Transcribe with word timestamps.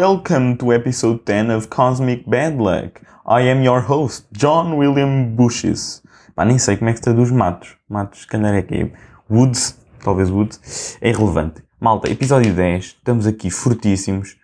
Welcome 0.00 0.56
to 0.56 0.72
episode 0.72 1.26
10 1.26 1.50
of 1.50 1.68
Cosmic 1.68 2.24
Bad 2.26 2.56
Luck. 2.56 3.02
I 3.26 3.42
am 3.42 3.62
your 3.62 3.82
host, 3.82 4.24
John 4.32 4.78
William 4.78 5.36
Bushes. 5.36 6.02
Pá, 6.34 6.42
nem 6.42 6.58
sei 6.58 6.78
como 6.78 6.88
é 6.88 6.94
que 6.94 7.02
traduz 7.02 7.30
matos. 7.30 7.76
Matos, 7.86 8.22
se 8.22 8.26
calhar 8.26 8.54
é 8.54 8.62
que 8.62 8.74
é 8.76 8.90
Woods, 9.28 9.78
talvez 10.02 10.30
Woods. 10.30 10.96
É 11.02 11.10
irrelevante. 11.10 11.62
Malta, 11.78 12.10
episódio 12.10 12.50
10. 12.54 12.82
Estamos 12.82 13.26
aqui 13.26 13.50
fortíssimos. 13.50 14.38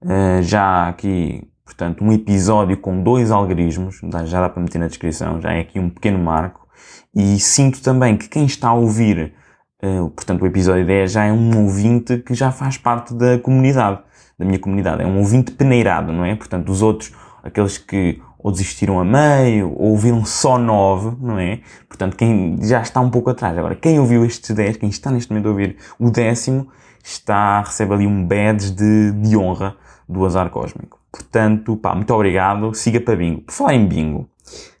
Uh, 0.00 0.40
já 0.42 0.86
aqui, 0.86 1.42
portanto, 1.64 2.04
um 2.04 2.12
episódio 2.12 2.76
com 2.76 3.02
dois 3.02 3.32
algarismos. 3.32 4.00
Já 4.26 4.40
dá 4.42 4.48
para 4.48 4.62
meter 4.62 4.78
na 4.78 4.86
descrição. 4.86 5.40
Já 5.40 5.52
é 5.54 5.62
aqui 5.62 5.80
um 5.80 5.90
pequeno 5.90 6.20
marco. 6.20 6.68
E 7.12 7.40
sinto 7.40 7.82
também 7.82 8.16
que 8.16 8.28
quem 8.28 8.46
está 8.46 8.68
a 8.68 8.74
ouvir, 8.74 9.34
uh, 9.82 10.08
portanto, 10.10 10.42
o 10.42 10.46
episódio 10.46 10.86
10 10.86 11.10
já 11.10 11.24
é 11.24 11.32
um 11.32 11.64
ouvinte 11.64 12.18
que 12.18 12.32
já 12.32 12.52
faz 12.52 12.78
parte 12.78 13.12
da 13.12 13.40
comunidade 13.40 14.08
da 14.40 14.46
minha 14.46 14.58
comunidade. 14.58 15.02
É 15.02 15.06
um 15.06 15.18
ouvinte 15.18 15.52
peneirado, 15.52 16.10
não 16.12 16.24
é? 16.24 16.34
Portanto, 16.34 16.70
os 16.70 16.80
outros, 16.80 17.12
aqueles 17.44 17.76
que 17.76 18.22
ou 18.42 18.50
desistiram 18.50 18.98
a 18.98 19.04
meio, 19.04 19.70
ou 19.76 19.90
ouviram 19.90 20.24
só 20.24 20.56
nove, 20.56 21.14
não 21.20 21.38
é? 21.38 21.60
Portanto, 21.86 22.16
quem 22.16 22.58
já 22.62 22.80
está 22.80 22.98
um 22.98 23.10
pouco 23.10 23.28
atrás. 23.28 23.56
Agora, 23.58 23.74
quem 23.74 24.00
ouviu 24.00 24.24
estes 24.24 24.56
10, 24.56 24.78
quem 24.78 24.88
está 24.88 25.10
neste 25.10 25.30
momento 25.30 25.46
a 25.46 25.50
ouvir 25.50 25.76
o 25.98 26.10
décimo, 26.10 26.68
está, 27.04 27.60
recebe 27.60 27.92
ali 27.92 28.06
um 28.06 28.24
badge 28.24 28.70
de, 28.70 29.12
de 29.12 29.36
honra 29.36 29.76
do 30.08 30.24
azar 30.24 30.48
cósmico. 30.48 30.98
Portanto, 31.12 31.76
pá, 31.76 31.94
muito 31.94 32.14
obrigado. 32.14 32.72
Siga 32.72 32.98
para 32.98 33.14
bingo. 33.14 33.42
Por 33.42 33.52
falar 33.52 33.74
em 33.74 33.86
bingo, 33.86 34.26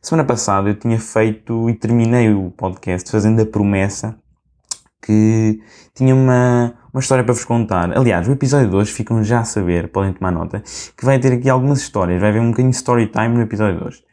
semana 0.00 0.26
passada 0.26 0.70
eu 0.70 0.74
tinha 0.74 0.98
feito 0.98 1.68
e 1.68 1.74
terminei 1.74 2.32
o 2.32 2.50
podcast 2.56 3.10
fazendo 3.10 3.42
a 3.42 3.46
promessa 3.46 4.16
que 5.00 5.60
tinha 5.94 6.14
uma, 6.14 6.74
uma 6.92 7.00
história 7.00 7.24
para 7.24 7.34
vos 7.34 7.44
contar. 7.44 7.96
Aliás, 7.96 8.28
o 8.28 8.32
episódio 8.32 8.70
de 8.70 8.76
hoje 8.76 8.92
ficam 8.92 9.22
já 9.24 9.40
a 9.40 9.44
saber, 9.44 9.88
podem 9.88 10.12
tomar 10.12 10.30
nota, 10.30 10.62
que 10.96 11.04
vai 11.04 11.18
ter 11.18 11.32
aqui 11.32 11.48
algumas 11.48 11.80
histórias. 11.80 12.20
Vai 12.20 12.30
haver 12.30 12.40
um 12.40 12.50
bocadinho 12.50 12.70
de 12.70 12.76
story 12.76 13.06
time 13.06 13.28
no 13.28 13.42
episódio 13.42 13.78
de 13.78 13.84
hoje. 13.86 14.04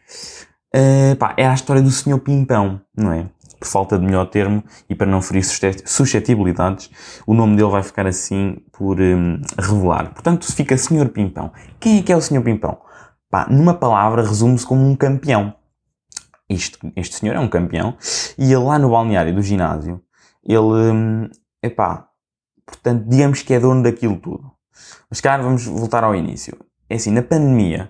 Uh, 0.75 1.15
pá, 1.15 1.33
é 1.37 1.47
a 1.47 1.53
história 1.53 1.81
do 1.81 1.89
Sr. 1.89 2.19
Pimpão, 2.19 2.81
não 2.95 3.11
é? 3.11 3.29
Por 3.59 3.67
falta 3.67 3.97
de 3.97 4.05
melhor 4.05 4.25
termo 4.25 4.63
e 4.87 4.93
para 4.93 5.07
não 5.07 5.21
ferir 5.21 5.43
suscetibilidades, 5.43 6.91
o 7.25 7.33
nome 7.33 7.55
dele 7.55 7.71
vai 7.71 7.81
ficar 7.81 8.05
assim 8.05 8.57
por 8.71 9.01
um, 9.01 9.41
revelar. 9.57 10.13
Portanto, 10.13 10.51
fica 10.53 10.77
Sr. 10.77 11.09
Pimpão. 11.09 11.51
Quem 11.79 11.99
é 11.99 12.01
que 12.03 12.13
é 12.13 12.15
o 12.15 12.21
Sr. 12.21 12.43
Pimpão? 12.43 12.77
Pá, 13.29 13.47
numa 13.49 13.73
palavra, 13.73 14.21
resume-se 14.21 14.65
como 14.65 14.87
um 14.87 14.95
campeão. 14.95 15.53
Este 16.49 17.15
senhor 17.15 17.35
é 17.35 17.39
um 17.39 17.49
campeão 17.49 17.97
e 18.37 18.45
ele 18.45 18.63
lá 18.63 18.79
no 18.79 18.89
balneário 18.89 19.35
do 19.35 19.41
ginásio, 19.41 20.01
ele, 20.47 20.91
hum, 20.91 21.29
epá, 21.61 22.07
Portanto, 22.67 23.05
digamos 23.07 23.41
que 23.41 23.53
é 23.53 23.59
dono 23.59 23.81
daquilo 23.81 24.17
tudo. 24.17 24.51
Mas, 25.09 25.21
cara, 25.21 25.41
vamos 25.41 25.65
voltar 25.65 26.03
ao 26.03 26.13
início. 26.13 26.57
É 26.89 26.95
assim, 26.95 27.11
na 27.11 27.21
pandemia, 27.21 27.89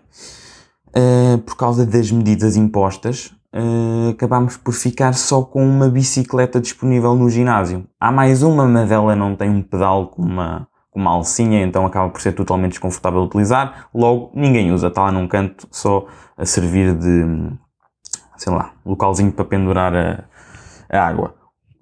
uh, 0.89 1.39
por 1.39 1.58
causa 1.58 1.83
das 1.83 2.11
medidas 2.11 2.55
impostas, 2.55 3.33
uh, 3.53 4.11
acabámos 4.11 4.55
por 4.55 4.73
ficar 4.73 5.13
só 5.13 5.41
com 5.41 5.66
uma 5.67 5.89
bicicleta 5.89 6.61
disponível 6.61 7.16
no 7.16 7.28
ginásio. 7.28 7.88
Há 8.00 8.11
mais 8.11 8.44
uma, 8.44 8.67
mas 8.67 8.91
ela 8.91 9.16
não 9.16 9.35
tem 9.35 9.50
um 9.50 9.63
pedal 9.63 10.09
com 10.09 10.22
uma, 10.22 10.67
com 10.91 11.00
uma 11.00 11.11
alcinha, 11.11 11.63
então 11.63 11.85
acaba 11.85 12.09
por 12.09 12.22
ser 12.22 12.33
totalmente 12.33 12.73
desconfortável 12.73 13.22
de 13.22 13.28
utilizar. 13.28 13.89
Logo, 13.94 14.31
ninguém 14.35 14.72
usa, 14.72 14.88
está 14.88 15.03
lá 15.03 15.11
num 15.11 15.28
canto 15.28 15.67
só 15.72 16.05
a 16.38 16.45
servir 16.45 16.94
de, 16.94 17.52
sei 18.38 18.53
lá, 18.53 18.73
localzinho 18.85 19.31
para 19.31 19.45
pendurar 19.45 19.95
a, 19.95 20.24
a 20.88 21.07
água. 21.07 21.37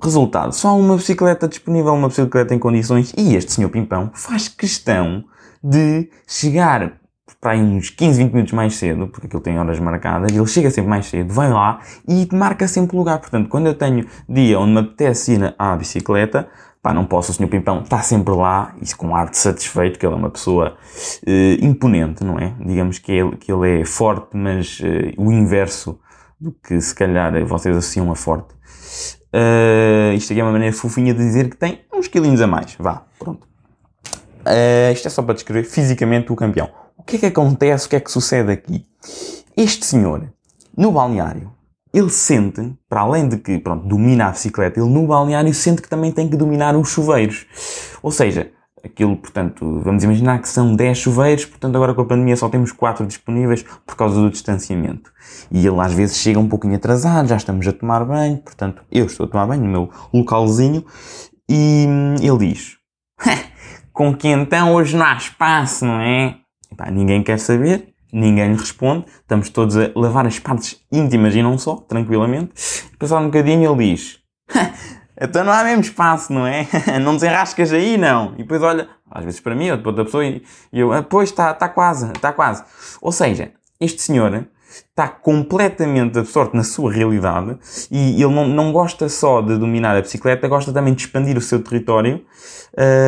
Resultado, 0.06 0.54
só 0.54 0.78
uma 0.78 0.96
bicicleta 0.98 1.48
disponível, 1.48 1.92
uma 1.94 2.08
bicicleta 2.08 2.54
em 2.54 2.60
condições, 2.60 3.12
e 3.18 3.36
este 3.36 3.54
senhor 3.54 3.70
Pimpão 3.70 4.12
faz 4.14 4.48
questão 4.48 5.24
de 5.64 6.08
chegar 6.28 7.00
para 7.42 7.54
aí 7.54 7.60
uns 7.60 7.90
15, 7.90 8.20
20 8.24 8.32
minutos 8.34 8.54
mais 8.54 8.76
cedo, 8.76 9.08
porque 9.08 9.26
aquilo 9.26 9.42
tem 9.42 9.58
horas 9.58 9.80
marcadas, 9.80 10.32
ele 10.32 10.46
chega 10.46 10.70
sempre 10.70 10.92
mais 10.92 11.08
cedo, 11.08 11.34
vai 11.34 11.50
lá 11.52 11.80
e 12.08 12.28
marca 12.32 12.68
sempre 12.68 12.96
o 12.96 13.00
lugar. 13.00 13.18
Portanto, 13.18 13.50
quando 13.50 13.66
eu 13.66 13.74
tenho 13.74 14.06
dia 14.30 14.60
onde 14.60 14.74
me 14.74 14.80
apetece 14.80 15.34
ir 15.34 15.56
à 15.58 15.76
bicicleta, 15.76 16.48
pá, 16.84 16.94
não 16.94 17.06
posso, 17.06 17.32
o 17.32 17.34
senhor 17.34 17.50
Pimpão 17.50 17.82
está 17.82 18.00
sempre 18.04 18.36
lá, 18.36 18.76
e 18.80 18.94
com 18.94 19.16
ar 19.16 19.32
de 19.32 19.40
satisfeito, 19.40 19.98
que 19.98 20.06
ele 20.06 20.14
é 20.14 20.18
uma 20.18 20.30
pessoa 20.30 20.78
eh, 21.26 21.58
imponente, 21.62 22.24
não 22.24 22.38
é? 22.38 22.54
Digamos 22.64 23.00
que 23.00 23.12
ele, 23.12 23.38
que 23.38 23.52
ele 23.52 23.82
é 23.82 23.86
forte, 23.86 24.38
mas 24.38 24.80
eh, 24.84 25.14
o 25.18 25.32
inverso 25.32 26.00
do 26.40 26.52
que 26.52 26.80
se 26.80 26.94
calhar 26.94 27.34
vocês 27.44 27.76
associam 27.76 28.12
a 28.12 28.16
forte. 28.16 28.54
Uh, 29.36 30.14
isto 30.14 30.32
aqui 30.32 30.40
é 30.40 30.44
uma 30.44 30.54
maneira 30.54 30.74
fofinha 30.74 31.14
de 31.14 31.20
dizer 31.20 31.50
que 31.50 31.58
tem 31.58 31.82
uns 31.94 32.08
quilinhos 32.08 32.40
a 32.40 32.48
mais. 32.48 32.74
Vá, 32.80 33.04
pronto. 33.20 33.46
Uh, 34.46 34.94
isto 34.94 35.08
é 35.08 35.12
só 35.12 35.22
para 35.22 35.34
descrever 35.34 35.66
fisicamente 35.66 36.32
o 36.32 36.36
campeão. 36.38 36.70
O 36.98 37.04
que 37.04 37.18
é 37.18 37.20
que 37.20 37.26
acontece? 37.26 37.86
O 37.86 37.90
que 37.90 37.98
é 37.98 38.00
que 38.00 38.10
sucede 38.10 38.50
aqui? 38.50 38.86
Este 39.58 39.86
senhor, 39.86 40.32
no 40.78 40.90
balneário, 40.94 41.52
ele 41.94 42.10
sente, 42.10 42.74
para 42.88 43.02
além 43.02 43.28
de 43.28 43.38
que, 43.38 43.60
pronto, 43.60 43.86
domina 43.86 44.28
a 44.28 44.32
bicicleta, 44.32 44.80
ele 44.80 44.90
no 44.90 45.06
balneário 45.06 45.54
sente 45.54 45.82
que 45.82 45.90
também 45.90 46.12
tem 46.14 46.30
que 46.30 46.38
dominar 46.38 46.76
os 46.78 46.88
chuveiros. 46.88 47.46
Ou 48.02 48.12
seja, 48.12 48.52
aquilo, 48.86 49.18
portanto, 49.18 49.82
vamos 49.84 50.04
imaginar 50.04 50.40
que 50.40 50.48
são 50.48 50.76
10 50.76 50.98
chuveiros, 50.98 51.46
portanto 51.46 51.76
agora 51.76 51.94
com 51.94 52.02
a 52.02 52.06
pandemia 52.06 52.38
só 52.38 52.48
temos 52.48 52.72
4 52.72 53.06
disponíveis 53.08 53.66
por 53.86 53.96
causa 53.96 54.22
do 54.22 54.30
distanciamento. 54.30 55.12
E 55.52 55.66
ele 55.66 55.80
às 55.80 55.92
vezes 55.94 56.18
chega 56.18 56.40
um 56.40 56.48
pouquinho 56.48 56.76
atrasado, 56.76 57.28
já 57.28 57.36
estamos 57.36 57.68
a 57.68 57.74
tomar 57.74 58.06
banho, 58.06 58.38
portanto 58.38 58.84
eu 58.92 59.06
estou 59.06 59.26
a 59.26 59.30
tomar 59.30 59.48
banho 59.48 59.64
no 59.64 59.70
meu 59.70 59.90
localzinho, 60.14 60.86
e 61.50 61.88
ele 62.22 62.50
diz, 62.50 62.78
com 63.92 64.16
que 64.16 64.28
então 64.28 64.74
hoje 64.74 64.96
não 64.96 65.06
há 65.06 65.16
espaço, 65.16 65.86
não 65.86 66.00
é? 66.00 66.38
Ninguém 66.92 67.24
quer 67.24 67.40
saber, 67.40 67.90
ninguém 68.12 68.52
lhe 68.52 68.58
responde, 68.58 69.06
estamos 69.22 69.50
todos 69.50 69.78
a 69.78 69.92
lavar 69.96 70.26
as 70.26 70.40
partes 70.40 70.80
íntimas 70.92 71.36
e 71.36 71.42
não 71.42 71.58
só, 71.58 71.76
tranquilamente. 71.76 72.54
Passado 72.98 73.22
um 73.22 73.26
bocadinho 73.26 73.72
ele 73.72 73.92
diz, 73.92 74.20
então 75.20 75.44
não 75.44 75.52
há 75.52 75.64
mesmo 75.64 75.82
espaço, 75.82 76.32
não 76.34 76.46
é? 76.46 76.68
não 77.02 77.16
desenrascas 77.16 77.72
aí, 77.72 77.98
não. 77.98 78.34
E 78.36 78.40
depois 78.40 78.62
olha, 78.62 78.90
às 79.10 79.24
vezes 79.24 79.40
para 79.40 79.56
mim, 79.56 79.72
ou 79.72 79.78
para 79.78 79.90
outra 79.90 80.06
pessoa, 80.06 80.26
e 80.26 80.44
eu, 80.74 80.92
ah, 80.92 81.04
pois 81.04 81.30
está, 81.30 81.52
está 81.52 81.70
quase, 81.70 82.12
está 82.12 82.34
quase. 82.34 82.64
Ou 83.02 83.12
seja, 83.12 83.52
este 83.80 84.02
senhor 84.02 84.48
está 84.90 85.08
completamente 85.08 86.18
absorto 86.18 86.56
na 86.56 86.64
sua 86.64 86.92
realidade 86.92 87.58
e 87.92 88.22
ele 88.22 88.34
não, 88.34 88.48
não 88.48 88.72
gosta 88.72 89.08
só 89.08 89.42
de 89.42 89.58
dominar 89.58 89.96
a 89.96 90.02
bicicleta, 90.02 90.48
gosta 90.48 90.74
também 90.74 90.94
de 90.94 91.02
expandir 91.04 91.38
o 91.38 91.42
seu 91.42 91.62
território, 91.62 92.26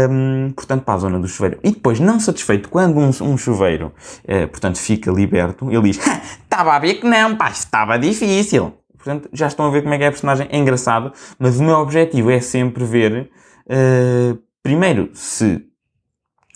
um, 0.09 0.51
portanto, 0.51 0.84
para 0.84 0.94
a 0.94 0.97
zona 0.97 1.19
do 1.19 1.28
chuveiro. 1.28 1.59
E 1.63 1.72
depois, 1.72 2.00
não 2.00 2.19
satisfeito, 2.19 2.69
quando 2.69 2.97
um, 2.97 3.09
um 3.22 3.38
chuveiro, 3.38 3.94
uh, 4.23 4.47
portanto, 4.47 4.78
fica 4.78 5.12
liberto, 5.12 5.69
ele 5.72 5.91
diz, 5.91 6.00
estava 6.44 6.73
a 6.73 6.79
ver 6.79 6.96
que 6.96 7.07
não, 7.07 7.35
pá, 7.35 7.50
estava 7.50 7.97
difícil. 7.97 8.73
Portanto, 9.07 9.29
já 9.31 9.47
estão 9.47 9.66
a 9.66 9.69
ver 9.69 9.84
como 9.84 9.94
é 9.94 9.97
que 9.97 10.03
é 10.03 10.07
a 10.07 10.12
personagem. 10.12 10.47
É 10.51 10.57
engraçado, 10.57 11.13
mas 11.40 11.57
o 11.59 11.63
meu 11.63 11.75
objetivo 11.78 12.29
é 12.29 12.41
sempre 12.41 12.84
ver, 12.84 13.31
uh, 13.66 14.38
primeiro, 14.62 15.09
se 15.13 15.66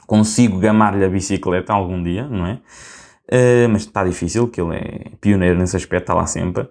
consigo 0.06 0.60
gamar-lhe 0.60 1.06
a 1.06 1.08
bicicleta 1.08 1.72
algum 1.72 2.04
dia, 2.04 2.28
não 2.28 2.46
é? 2.46 2.60
Uh, 3.32 3.70
mas 3.72 3.84
está 3.84 4.04
difícil, 4.04 4.50
que 4.50 4.60
ele 4.60 4.76
é 4.76 5.12
pioneiro 5.22 5.58
nesse 5.58 5.78
aspecto, 5.78 6.04
está 6.04 6.14
lá 6.14 6.26
sempre. 6.26 6.68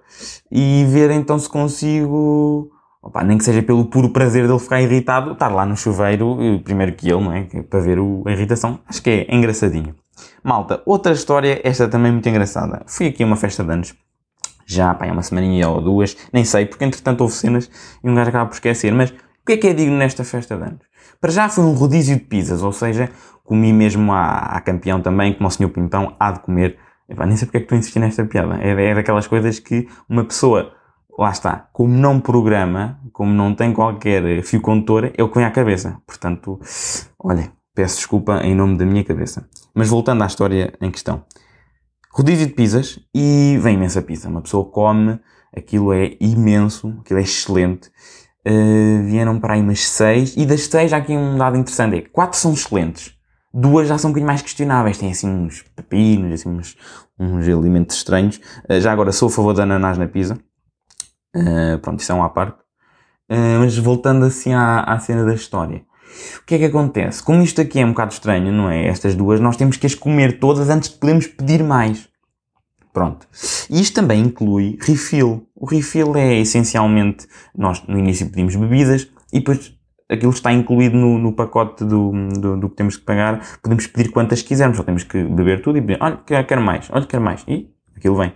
E 0.53 0.85
ver 0.87 1.11
então 1.13 1.39
se 1.39 1.49
consigo, 1.49 2.71
opa, 3.03 3.25
nem 3.25 3.39
que 3.39 3.45
seja 3.45 3.63
pelo 3.63 3.87
puro 3.87 4.11
prazer 4.11 4.47
dele 4.47 4.59
ficar 4.59 4.83
irritado, 4.83 5.33
estar 5.33 5.49
lá 5.49 5.65
no 5.65 5.79
chuveiro, 5.79 6.37
eh, 6.43 6.59
primeiro 6.63 6.93
que 6.93 7.09
ele, 7.09 7.23
não 7.23 7.33
é? 7.33 7.45
Para 7.63 7.81
ver 7.81 7.99
o, 7.99 8.23
a 8.27 8.33
irritação. 8.33 8.81
Acho 8.87 9.03
que 9.03 9.09
é 9.09 9.35
engraçadinho. 9.35 9.95
Malta, 10.45 10.83
outra 10.85 11.13
história, 11.13 11.59
esta 11.65 11.89
também 11.89 12.13
muito 12.13 12.29
engraçada. 12.29 12.83
Fui 12.87 13.07
aqui 13.07 13.23
a 13.23 13.27
uma 13.27 13.37
festa 13.37 13.65
de 13.65 13.73
anos 13.73 13.95
já, 14.71 14.95
pá, 14.95 15.07
é 15.07 15.13
uma 15.13 15.23
semaninha 15.23 15.69
ou 15.69 15.81
duas, 15.81 16.17
nem 16.33 16.45
sei, 16.45 16.65
porque 16.65 16.85
entretanto 16.85 17.23
houve 17.23 17.35
cenas 17.35 17.71
e 18.03 18.09
um 18.09 18.15
gajo 18.15 18.29
acaba 18.29 18.47
por 18.47 18.55
esquecer. 18.55 18.93
Mas 18.95 19.11
o 19.11 19.15
que 19.45 19.53
é 19.53 19.57
que 19.57 19.67
é 19.67 19.75
digno 19.75 19.97
nesta 19.97 20.23
festa 20.23 20.57
de 20.57 20.63
anos? 20.63 20.81
Para 21.21 21.31
já 21.31 21.49
foi 21.49 21.65
um 21.65 21.75
rodízio 21.75 22.17
de 22.17 22.25
pizzas, 22.25 22.63
ou 22.63 22.73
seja, 22.73 23.11
comi 23.45 23.73
mesmo 23.73 24.13
à, 24.13 24.37
à 24.37 24.61
campeão 24.61 25.01
também, 25.01 25.35
como 25.35 25.49
o 25.49 25.51
senhor 25.51 25.71
Pimpão 25.71 26.15
há 26.21 26.31
de 26.31 26.41
comer. 26.41 26.79
Epá, 27.09 27.27
nem 27.27 27.37
sei 27.37 27.47
porque 27.47 27.57
é 27.57 27.61
que 27.61 27.65
estou 27.65 27.77
a 27.77 27.79
insistir 27.81 27.99
nesta 27.99 28.25
piada. 28.25 28.59
É, 28.63 28.91
é 28.91 28.95
daquelas 28.95 29.27
coisas 29.27 29.59
que 29.59 29.89
uma 30.09 30.25
pessoa, 30.25 30.73
lá 31.19 31.31
está, 31.31 31.69
como 31.73 31.93
não 31.93 32.21
programa, 32.21 33.01
como 33.13 33.33
não 33.33 33.53
tem 33.55 33.73
qualquer 33.73 34.43
fio 34.45 34.61
condutor, 34.61 35.11
é 35.17 35.23
o 35.23 35.29
que 35.29 35.35
vem 35.35 35.45
à 35.45 35.51
cabeça. 35.51 36.01
Portanto, 36.07 36.61
olha, 37.19 37.53
peço 37.75 37.97
desculpa 37.97 38.41
em 38.45 38.55
nome 38.55 38.79
da 38.79 38.87
minha 38.87 39.03
cabeça. 39.03 39.49
Mas 39.75 39.89
voltando 39.89 40.23
à 40.23 40.27
história 40.27 40.73
em 40.81 40.91
questão 40.91 41.25
rodízio 42.11 42.47
de 42.47 42.53
pizzas 42.53 42.99
e 43.15 43.59
vem 43.63 43.75
imensa 43.75 44.03
pizza. 44.03 44.29
Uma 44.29 44.43
pessoa 44.43 44.65
come, 44.65 45.19
aquilo 45.57 45.93
é 45.93 46.17
imenso, 46.21 46.97
aquilo 47.01 47.21
é 47.21 47.23
excelente. 47.23 47.89
Uh, 48.47 49.03
vieram 49.05 49.39
para 49.39 49.55
aí 49.55 49.61
umas 49.61 49.87
seis 49.87 50.35
e 50.37 50.47
das 50.47 50.63
seis 50.63 50.93
há 50.93 50.97
aqui 50.97 51.13
um 51.13 51.37
dado 51.37 51.59
interessante, 51.59 51.97
é 51.97 52.01
quatro 52.01 52.39
são 52.39 52.53
excelentes. 52.53 53.15
Duas 53.53 53.89
já 53.89 53.99
são 53.99 54.11
um 54.11 54.13
bocadinho 54.13 54.29
mais 54.29 54.43
questionáveis, 54.43 54.97
têm 54.97 55.11
assim 55.11 55.29
uns 55.29 55.63
pepinos, 55.77 56.33
assim 56.33 56.49
uns, 56.49 56.77
uns 57.19 57.47
alimentos 57.49 57.97
estranhos. 57.97 58.41
Uh, 58.69 58.81
já 58.81 58.93
agora 58.93 59.13
sou 59.13 59.29
a 59.29 59.31
favor 59.31 59.55
de 59.55 59.63
ananás 59.63 59.99
na 59.99 60.09
pizza. 60.09 60.39
Uh, 61.37 61.79
pronto, 61.81 62.01
isso 62.01 62.13
é 62.13 62.15
um 62.15 62.23
à 62.23 62.29
parte. 62.29 62.59
mas 63.29 63.77
voltando 63.77 64.25
assim 64.25 64.53
à, 64.53 64.81
à 64.81 64.99
cena 64.99 65.25
da 65.25 65.35
história. 65.35 65.85
O 66.43 66.47
que 66.47 66.55
é 66.55 66.59
que 66.59 66.65
acontece? 66.65 67.23
Como 67.23 67.43
isto 67.43 67.61
aqui 67.61 67.81
é 67.81 67.85
um 67.85 67.91
bocado 67.91 68.13
estranho, 68.13 68.53
não 68.53 68.69
é? 68.69 68.87
Estas 68.87 69.15
duas, 69.15 69.41
nós 69.41 69.57
temos 69.57 69.77
que 69.77 69.87
as 69.87 69.95
comer 69.95 70.39
todas 70.39 70.69
antes 70.69 70.91
de 70.91 70.97
podermos 70.97 71.27
pedir 71.27 71.63
mais. 71.63 72.09
Pronto. 72.93 73.27
E 73.69 73.81
isto 73.81 73.95
também 73.95 74.21
inclui 74.21 74.77
refill. 74.81 75.47
O 75.55 75.67
refill 75.67 76.17
é 76.17 76.41
essencialmente, 76.41 77.27
nós 77.57 77.83
no 77.87 77.99
início 77.99 78.29
pedimos 78.29 78.57
bebidas 78.57 79.09
e 79.33 79.39
depois 79.39 79.73
aquilo 80.09 80.33
está 80.33 80.53
incluído 80.53 80.97
no, 80.97 81.19
no 81.19 81.33
pacote 81.33 81.85
do, 81.85 82.11
do, 82.41 82.57
do, 82.57 82.69
que 82.69 82.77
temos 82.77 82.97
que 82.97 83.05
pagar. 83.05 83.41
Podemos 83.63 83.87
pedir 83.87 84.11
quantas 84.11 84.43
quisermos, 84.43 84.77
só 84.77 84.83
temos 84.83 85.05
que 85.05 85.23
beber 85.23 85.63
tudo 85.63 85.79
e 85.79 85.81
pedir, 85.81 85.99
olha, 86.01 86.19
quero 86.45 86.61
mais, 86.61 86.89
olha, 86.91 87.07
quero 87.07 87.23
mais. 87.23 87.45
E 87.47 87.71
aquilo 87.97 88.17
vem. 88.17 88.33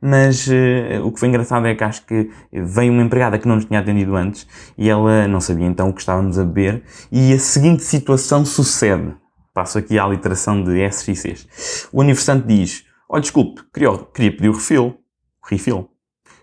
Mas 0.00 0.46
uh, 0.46 1.04
o 1.04 1.12
que 1.12 1.20
foi 1.20 1.28
engraçado 1.28 1.66
é 1.66 1.74
que 1.74 1.84
acho 1.84 2.06
que 2.06 2.30
veio 2.52 2.92
uma 2.92 3.02
empregada 3.02 3.38
que 3.38 3.46
não 3.46 3.56
nos 3.56 3.66
tinha 3.66 3.80
atendido 3.80 4.16
antes 4.16 4.46
e 4.78 4.88
ela 4.88 5.28
não 5.28 5.40
sabia 5.40 5.66
então 5.66 5.90
o 5.90 5.92
que 5.92 6.00
estávamos 6.00 6.38
a 6.38 6.44
beber 6.44 6.82
e 7.12 7.32
a 7.34 7.38
seguinte 7.38 7.82
situação 7.82 8.44
sucede. 8.44 9.14
Passo 9.52 9.78
aqui 9.78 9.98
à 9.98 10.06
literação 10.06 10.62
de 10.62 10.80
S 10.80 11.10
e 11.10 11.14
Cs. 11.14 11.88
O 11.92 12.00
aniversante 12.00 12.46
diz, 12.46 12.86
olha, 13.08 13.20
desculpe, 13.20 13.62
queria, 13.74 13.98
queria 14.14 14.30
pedir 14.30 14.48
o 14.48 14.52
refill. 14.52 14.96
Refill. 15.44 15.90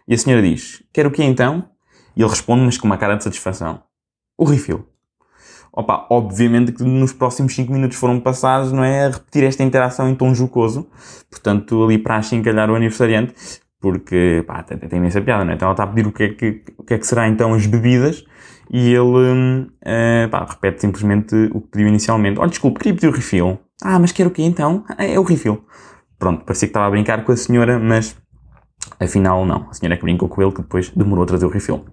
E 0.07 0.13
a 0.13 0.17
senhora 0.17 0.41
diz, 0.41 0.83
quer 0.93 1.07
o 1.07 1.11
quê 1.11 1.23
então? 1.23 1.69
E 2.15 2.21
ele 2.21 2.29
responde, 2.29 2.63
mas 2.63 2.77
com 2.77 2.85
uma 2.85 2.97
cara 2.97 3.15
de 3.15 3.23
satisfação. 3.23 3.81
O 4.37 4.43
refill. 4.43 4.87
Opa, 5.77 6.07
obviamente 6.09 6.71
que 6.71 6.83
nos 6.83 7.13
próximos 7.13 7.53
5 7.53 7.71
minutos 7.71 7.97
foram 7.97 8.19
passados, 8.19 8.71
não 8.71 8.83
é? 8.83 9.05
A 9.05 9.09
repetir 9.09 9.43
esta 9.43 9.61
interação 9.61 10.09
em 10.09 10.15
tom 10.15 10.33
jocoso. 10.33 10.89
Portanto, 11.29 11.83
ali 11.83 11.99
para 11.99 12.15
achincalhar 12.17 12.67
o 12.71 12.73
aniversariante, 12.73 13.35
porque, 13.79 14.43
pá, 14.47 14.63
tem, 14.63 14.75
tem 14.75 14.97
imensa 14.97 15.21
piada, 15.21 15.45
não 15.45 15.51
é? 15.51 15.55
Então 15.55 15.67
ela 15.67 15.73
está 15.73 15.83
a 15.83 15.87
pedir 15.87 16.07
o 16.07 16.11
que 16.11 16.23
é 16.23 16.29
que, 16.29 16.63
o 16.79 16.83
que, 16.83 16.95
é 16.95 16.97
que 16.97 17.05
será 17.05 17.27
então 17.27 17.53
as 17.53 17.67
bebidas 17.67 18.25
e 18.71 18.91
ele, 18.91 19.67
uh, 19.69 20.29
pá, 20.31 20.47
repete 20.49 20.81
simplesmente 20.81 21.35
o 21.53 21.61
que 21.61 21.67
pediu 21.67 21.87
inicialmente. 21.89 22.39
Olha, 22.39 22.49
desculpe, 22.49 22.79
queria 22.79 22.95
pedir 22.95 23.09
o 23.09 23.11
refill. 23.11 23.59
Ah, 23.83 23.99
mas 23.99 24.11
quer 24.11 24.25
o 24.25 24.31
quê 24.31 24.41
então? 24.41 24.83
Ah, 24.89 25.05
é 25.05 25.19
o 25.19 25.23
refill. 25.23 25.63
Pronto, 26.17 26.43
parecia 26.43 26.67
que 26.67 26.71
estava 26.71 26.87
a 26.87 26.89
brincar 26.89 27.23
com 27.23 27.31
a 27.31 27.37
senhora, 27.37 27.77
mas 27.77 28.17
afinal 28.99 29.45
não. 29.45 29.69
A 29.69 29.73
senhora 29.73 29.93
é 29.93 29.97
que 29.97 30.03
brincou 30.03 30.27
com 30.27 30.41
ele 30.41 30.51
que 30.51 30.63
depois 30.63 30.89
demorou 30.89 31.23
a 31.23 31.27
trazer 31.27 31.45
o 31.45 31.49
refill. 31.49 31.85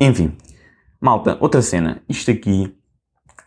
Enfim, 0.00 0.36
malta, 1.00 1.38
outra 1.40 1.62
cena. 1.62 2.02
Isto 2.08 2.32
aqui 2.32 2.74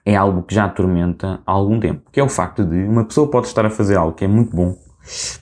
é 0.05 0.15
algo 0.15 0.43
que 0.43 0.55
já 0.55 0.65
atormenta 0.65 1.41
há 1.45 1.51
algum 1.51 1.79
tempo, 1.79 2.09
que 2.11 2.19
é 2.19 2.23
o 2.23 2.29
facto 2.29 2.65
de 2.65 2.83
uma 2.85 3.05
pessoa 3.05 3.29
pode 3.29 3.47
estar 3.47 3.65
a 3.65 3.69
fazer 3.69 3.97
algo 3.97 4.15
que 4.15 4.25
é 4.25 4.27
muito 4.27 4.55
bom, 4.55 4.75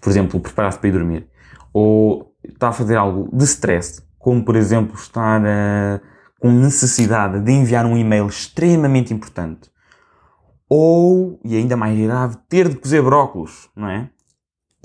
por 0.01 0.09
exemplo, 0.09 0.39
preparar-se 0.39 0.79
para 0.79 0.89
ir 0.89 0.93
dormir, 0.93 1.27
ou 1.73 2.33
está 2.43 2.69
a 2.69 2.73
fazer 2.73 2.95
algo 2.95 3.29
de 3.35 3.43
stress, 3.45 4.01
como 4.17 4.43
por 4.43 4.55
exemplo 4.55 4.95
estar 4.95 5.41
uh, 5.41 6.01
com 6.39 6.51
necessidade 6.51 7.39
de 7.39 7.51
enviar 7.51 7.85
um 7.85 7.97
e-mail 7.97 8.27
extremamente 8.27 9.13
importante, 9.13 9.69
ou, 10.69 11.39
e 11.43 11.55
ainda 11.55 11.77
mais 11.77 11.97
grave, 11.97 12.37
ter 12.49 12.67
de 12.67 12.75
cozer 12.75 13.01
brócolos, 13.01 13.69
não 13.75 13.87
é? 13.87 14.09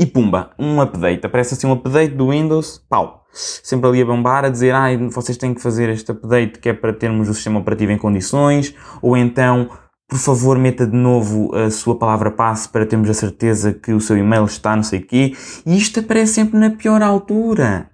E 0.03 0.07
pumba, 0.07 0.51
um 0.59 0.81
update, 0.81 1.25
aparece 1.25 1.55
assim 1.55 1.65
um 1.65 1.75
update 1.75 2.17
do 2.17 2.31
Windows, 2.31 2.85
pau, 2.91 3.25
sempre 3.33 3.89
ali 3.89 4.03
a 4.03 4.05
bombar, 4.05 4.45
a 4.45 4.49
dizer, 4.49 4.75
ah, 4.75 4.89
vocês 5.13 5.39
têm 5.39 5.55
que 5.55 5.63
fazer 5.63 5.89
este 5.91 6.11
update 6.11 6.59
que 6.59 6.71
é 6.71 6.73
para 6.73 6.93
termos 6.93 7.29
o 7.29 7.35
sistema 7.35 7.61
operativo 7.61 7.93
em 7.93 7.99
condições, 7.99 8.75
ou 9.01 9.17
então, 9.17 9.71
por 10.09 10.19
favor, 10.19 10.59
meta 10.59 10.85
de 10.89 10.97
novo 10.97 11.55
a 11.55 11.71
sua 11.71 11.97
palavra 11.97 12.33
passe 12.33 12.69
para 12.69 12.85
termos 12.85 13.09
a 13.11 13.15
certeza 13.15 13.73
que 13.73 13.93
o 13.93 14.01
seu 14.01 14.19
e-mail 14.19 14.45
está 14.45 14.75
não 14.75 14.83
sei 14.83 14.99
o 14.99 15.07
quê. 15.07 15.37
E 15.65 15.79
isto 15.79 16.01
aparece 16.01 16.33
sempre 16.33 16.59
na 16.59 16.71
pior 16.71 17.01
altura. 17.01 17.89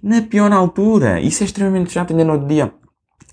Na 0.00 0.22
pior 0.22 0.52
altura. 0.52 1.20
Isso 1.20 1.42
é 1.42 1.46
extremamente 1.46 1.90
chato. 1.90 2.12
Ainda 2.12 2.24
no 2.24 2.34
outro 2.34 2.46
dia, 2.46 2.72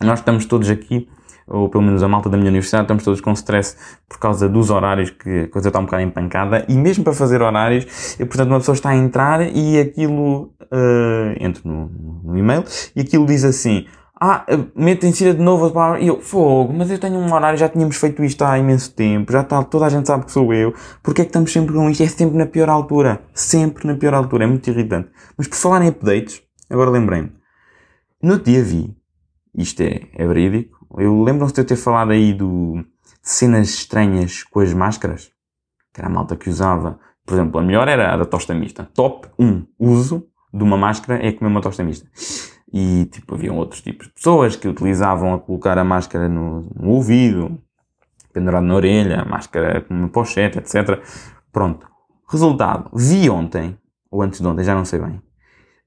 nós 0.02 0.18
estamos 0.18 0.46
todos 0.46 0.68
aqui 0.68 1.08
ou 1.48 1.70
pelo 1.70 1.84
menos 1.84 2.02
a 2.02 2.08
malta 2.08 2.30
da 2.30 2.38
minha 2.38 2.50
universidade, 2.50 2.84
estamos 2.84 3.04
todos 3.04 3.22
com 3.22 3.32
stress 3.34 3.78
por 4.10 4.20
causa 4.20 4.50
dos 4.50 4.70
horários, 4.70 5.10
que 5.10 5.42
a 5.42 5.48
coisa 5.48 5.70
está 5.70 5.80
um 5.80 5.86
bocado 5.86 6.04
empancada, 6.04 6.66
e 6.68 6.76
mesmo 6.76 7.04
para 7.04 7.14
fazer 7.14 7.42
horários, 7.42 8.16
e, 8.20 8.26
portanto 8.26 8.50
uma 8.50 8.60
pessoa 8.60 8.74
está 8.74 8.90
a 8.90 8.96
entrar 8.96 9.42
e 9.42 9.80
aquilo, 9.80 10.54
uh, 10.62 11.36
entra 11.40 11.62
no, 11.64 11.90
no 12.24 12.38
e-mail, 12.38 12.64
e 12.96 13.02
aquilo 13.02 13.26
diz 13.26 13.44
assim, 13.44 13.86
ah, 14.20 14.46
mete 14.74 15.06
insira 15.06 15.34
de 15.34 15.42
novo 15.42 15.78
a 15.78 16.00
e 16.00 16.08
eu, 16.08 16.22
fogo, 16.22 16.74
mas 16.74 16.90
eu 16.90 16.98
tenho 16.98 17.18
um 17.18 17.34
horário, 17.34 17.60
já 17.60 17.68
tínhamos 17.68 17.98
feito 17.98 18.24
isto 18.24 18.44
há 18.44 18.58
imenso 18.58 18.94
tempo, 18.94 19.32
já 19.32 19.42
está, 19.42 19.62
toda 19.64 19.86
a 19.86 19.90
gente 19.90 20.08
sabe 20.08 20.26
que 20.26 20.32
sou 20.32 20.54
eu, 20.54 20.74
porque 21.04 21.22
é 21.22 21.26
que 21.26 21.30
estamos 21.30 21.52
sempre 21.52 21.76
com 21.76 21.90
isto? 21.90 22.02
É 22.02 22.08
sempre 22.08 22.38
na 22.38 22.46
pior 22.46 22.70
altura, 22.70 23.22
sempre 23.34 23.86
na 23.86 23.96
pior 23.96 24.14
altura, 24.14 24.46
é 24.46 24.48
muito 24.48 24.70
irritante. 24.70 25.10
Mas 25.38 25.48
por 25.48 25.58
falar 25.58 25.84
em 25.84 25.90
updates, 25.90 26.42
agora 26.70 26.90
lembrei-me, 26.90 27.34
no 28.24 28.40
dia 28.40 28.64
vi, 28.64 28.96
isto 29.54 29.82
é, 29.82 30.08
é 30.14 30.26
verídico, 30.26 30.75
eu 30.98 31.24
lembro-se 31.24 31.54
de 31.54 31.62
eu 31.62 31.66
ter 31.66 31.76
falado 31.76 32.12
aí 32.12 32.34
do, 32.34 32.76
de 33.24 33.30
cenas 33.30 33.70
estranhas 33.70 34.44
com 34.44 34.60
as 34.60 34.74
máscaras, 34.74 35.32
que 35.94 36.02
era 36.02 36.08
a 36.08 36.12
malta 36.12 36.36
que 36.36 36.50
usava. 36.50 37.00
Por 37.26 37.34
exemplo, 37.34 37.60
a 37.60 37.64
melhor 37.64 37.88
era 37.88 38.14
a 38.14 38.18
da 38.18 38.26
tosta 38.26 38.54
mista. 38.54 38.90
Top 38.94 39.28
1 39.40 39.66
uso 39.80 40.28
de 40.54 40.64
uma 40.64 40.78
máscara 40.78 41.26
é 41.26 41.32
comer 41.32 41.50
uma 41.50 41.62
tosta 41.62 41.84
mista. 41.84 42.08
E, 42.72 43.06
tipo, 43.06 43.36
haviam 43.36 43.58
outros 43.58 43.82
tipos 43.82 44.08
de 44.08 44.14
pessoas 44.14 44.56
que 44.56 44.68
utilizavam 44.68 45.34
a 45.34 45.40
colocar 45.40 45.78
a 45.78 45.84
máscara 45.84 46.28
no, 46.28 46.62
no 46.76 46.90
ouvido, 46.90 47.60
pendurado 48.34 48.66
na 48.66 48.76
orelha, 48.76 49.22
a 49.22 49.26
máscara 49.26 49.82
com 49.82 49.94
uma 49.94 50.10
pochete, 50.10 50.58
etc. 50.58 51.02
Pronto. 51.52 51.88
Resultado. 52.28 52.90
Vi 52.94 53.30
ontem, 53.30 53.78
ou 54.12 54.22
antes 54.22 54.42
de 54.42 54.48
ontem, 54.48 54.64
já 54.64 54.76
não 54.76 54.84
sei 54.84 55.00
bem. 55.00 55.22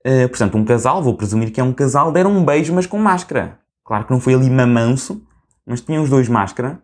Uh, 0.06 0.28
portanto, 0.28 0.56
um 0.56 0.64
casal, 0.64 1.02
vou 1.02 1.14
presumir 1.14 1.52
que 1.52 1.60
é 1.60 1.64
um 1.64 1.72
casal, 1.72 2.10
deram 2.10 2.32
um 2.32 2.44
beijo, 2.44 2.74
mas 2.74 2.86
com 2.86 2.98
máscara. 2.98 3.58
Claro 3.88 4.04
que 4.04 4.10
não 4.10 4.20
foi 4.20 4.34
ali 4.34 4.50
mamanso, 4.50 5.26
mas 5.66 5.80
tinham 5.80 6.02
os 6.02 6.10
dois 6.10 6.28
máscara 6.28 6.82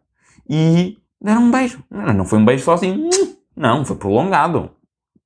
e 0.49 0.97
deram 1.21 1.43
um 1.43 1.51
beijo. 1.51 1.85
Não 1.91 2.25
foi 2.25 2.39
um 2.39 2.47
beijo 2.47 2.65
só 2.65 2.73
assim, 2.73 3.11
não, 3.55 3.85
foi 3.85 3.97
prolongado. 3.97 4.71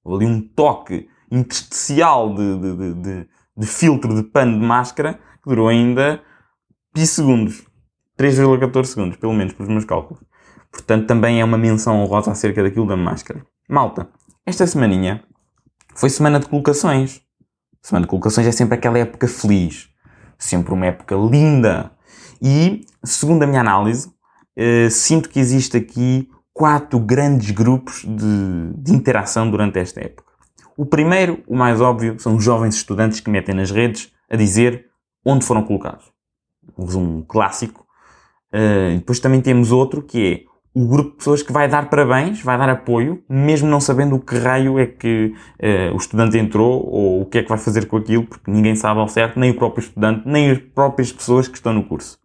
Houve 0.02 0.24
ali 0.24 0.34
um 0.34 0.40
toque 0.40 1.08
intersticial 1.30 2.34
de, 2.34 2.58
de, 2.58 2.94
de, 2.94 3.28
de, 3.56 3.66
filtro 3.68 4.12
de 4.12 4.24
pano 4.24 4.58
de 4.58 4.66
máscara 4.66 5.20
que 5.40 5.48
durou 5.48 5.68
ainda 5.68 6.20
segundos. 6.96 7.62
3,14 8.18 8.84
segundos, 8.84 9.16
pelo 9.16 9.32
menos, 9.32 9.52
pelos 9.52 9.70
meus 9.70 9.84
cálculos. 9.84 10.20
Portanto, 10.72 11.06
também 11.06 11.40
é 11.40 11.44
uma 11.44 11.56
menção 11.56 12.02
honrosa 12.02 12.32
acerca 12.32 12.60
daquilo 12.60 12.88
da 12.88 12.96
máscara. 12.96 13.46
Malta, 13.68 14.08
esta 14.44 14.66
semaninha 14.66 15.22
foi 15.94 16.10
semana 16.10 16.40
de 16.40 16.48
colocações. 16.48 17.22
Semana 17.80 18.04
de 18.04 18.10
colocações 18.10 18.48
é 18.48 18.50
sempre 18.50 18.74
aquela 18.74 18.98
época 18.98 19.28
feliz 19.28 19.88
sempre 20.38 20.72
uma 20.72 20.86
época 20.86 21.14
linda. 21.16 21.90
E, 22.40 22.86
segundo 23.02 23.42
a 23.42 23.46
minha 23.46 23.60
análise, 23.60 24.10
eh, 24.56 24.88
sinto 24.90 25.28
que 25.28 25.40
existe 25.40 25.76
aqui 25.76 26.30
quatro 26.52 26.98
grandes 26.98 27.50
grupos 27.50 28.04
de, 28.04 28.72
de 28.76 28.92
interação 28.92 29.50
durante 29.50 29.78
esta 29.78 30.00
época. 30.00 30.32
O 30.76 30.86
primeiro, 30.86 31.42
o 31.46 31.56
mais 31.56 31.80
óbvio, 31.80 32.18
são 32.18 32.36
os 32.36 32.44
jovens 32.44 32.74
estudantes 32.74 33.20
que 33.20 33.30
metem 33.30 33.54
nas 33.54 33.70
redes 33.70 34.12
a 34.30 34.36
dizer 34.36 34.86
onde 35.24 35.44
foram 35.44 35.62
colocados. 35.62 36.06
Um 36.76 37.22
clássico. 37.22 37.86
Uh, 38.52 38.96
depois 38.96 39.20
também 39.20 39.40
temos 39.40 39.72
outro 39.72 40.02
que 40.02 40.32
é 40.32 40.48
o 40.78 40.86
grupo 40.86 41.10
de 41.10 41.16
pessoas 41.16 41.42
que 41.42 41.52
vai 41.52 41.66
dar 41.66 41.90
parabéns, 41.90 42.40
vai 42.40 42.56
dar 42.56 42.68
apoio, 42.68 43.20
mesmo 43.28 43.68
não 43.68 43.80
sabendo 43.80 44.14
o 44.14 44.20
que 44.20 44.38
raio 44.38 44.78
é 44.78 44.86
que 44.86 45.34
uh, 45.58 45.92
o 45.92 45.96
estudante 45.96 46.38
entrou 46.38 46.88
ou 46.88 47.22
o 47.22 47.26
que 47.26 47.38
é 47.38 47.42
que 47.42 47.48
vai 47.48 47.58
fazer 47.58 47.86
com 47.86 47.96
aquilo, 47.96 48.22
porque 48.22 48.48
ninguém 48.48 48.76
sabe 48.76 49.00
ao 49.00 49.08
certo, 49.08 49.40
nem 49.40 49.50
o 49.50 49.56
próprio 49.56 49.82
estudante, 49.82 50.22
nem 50.24 50.52
as 50.52 50.58
próprias 50.58 51.10
pessoas 51.10 51.48
que 51.48 51.56
estão 51.56 51.72
no 51.72 51.82
curso. 51.82 52.16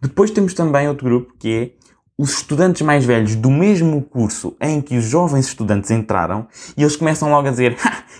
Depois 0.00 0.30
temos 0.30 0.54
também 0.54 0.88
outro 0.88 1.04
grupo 1.04 1.34
que 1.38 1.52
é 1.52 1.70
os 2.18 2.38
estudantes 2.38 2.80
mais 2.80 3.04
velhos 3.04 3.34
do 3.34 3.50
mesmo 3.50 4.00
curso 4.00 4.56
em 4.58 4.80
que 4.80 4.96
os 4.96 5.04
jovens 5.04 5.46
estudantes 5.46 5.90
entraram 5.90 6.46
e 6.78 6.82
eles 6.82 6.96
começam 6.96 7.28
logo 7.28 7.48
a 7.48 7.50
dizer 7.50 7.76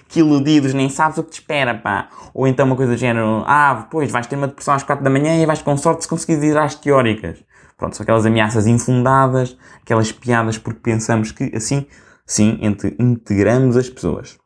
que 0.07 0.21
iludidos, 0.21 0.75
nem 0.75 0.91
sabes 0.91 1.17
o 1.17 1.25
que 1.25 1.31
te 1.31 1.41
espera, 1.41 1.75
pá. 1.75 2.11
Ou 2.35 2.47
então 2.47 2.67
uma 2.67 2.77
coisa 2.77 2.93
do 2.93 2.99
género, 2.99 3.43
ah, 3.47 3.89
pois 3.91 4.13
vais 4.13 4.27
ter 4.27 4.37
uma 4.37 4.49
depressão 4.49 4.75
às 4.75 4.83
quatro 4.83 5.03
da 5.03 5.09
manhã 5.09 5.41
e 5.41 5.47
vais 5.47 5.63
com 5.63 5.75
sorte 5.79 6.03
se 6.03 6.09
conseguires 6.09 6.45
ir 6.45 6.59
às 6.59 6.75
teóricas. 6.75 7.39
Pronto, 7.77 7.97
são 7.97 8.05
aquelas 8.05 8.25
ameaças 8.25 8.67
infundadas, 8.67 9.57
aquelas 9.83 10.11
piadas 10.11 10.57
porque 10.57 10.81
pensamos 10.81 11.31
que 11.31 11.55
assim, 11.55 11.87
sim, 12.27 12.59
integramos 12.99 13.77
as 13.77 13.91
pessoas. 13.91 14.39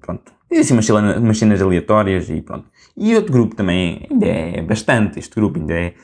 Pronto. 0.00 0.32
E 0.50 0.58
assim 0.58 0.72
umas, 0.72 0.88
umas 0.88 1.38
cenas 1.38 1.60
aleatórias 1.60 2.28
e 2.28 2.40
pronto. 2.42 2.68
E 2.96 3.14
outro 3.14 3.32
grupo 3.32 3.54
também 3.54 4.06
ainda 4.10 4.26
é 4.26 4.62
bastante, 4.62 5.18
este 5.18 5.34
grupo 5.34 5.58
ainda 5.58 5.74
é 5.74 5.94